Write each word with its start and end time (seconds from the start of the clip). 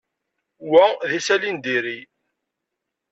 Wa 0.69 0.85
d 1.09 1.11
isali 1.17 1.51
n 1.55 1.57
diri. 1.63 1.99